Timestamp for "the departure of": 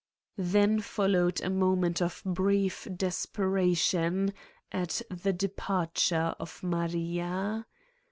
5.11-6.63